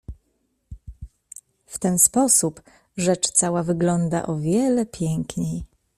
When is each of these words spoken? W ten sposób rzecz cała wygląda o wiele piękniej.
W 1.65 1.77
ten 1.79 1.99
sposób 1.99 2.61
rzecz 2.97 3.31
cała 3.31 3.63
wygląda 3.63 4.25
o 4.25 4.35
wiele 4.37 4.85
piękniej. 4.85 5.63